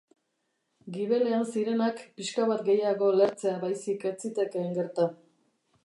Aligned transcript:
Gibelean 0.95 1.45
zirenak 1.55 2.01
pixka 2.21 2.47
bat 2.53 2.65
gehiago 2.71 3.13
lehertzea 3.19 3.55
baizik 3.67 4.09
ez 4.15 4.19
zitekeen 4.27 4.77
gerta. 4.81 5.11